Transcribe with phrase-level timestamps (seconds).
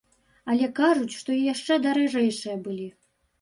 [0.53, 2.89] Але кажуць, што і яшчэ даражэйшыя былі.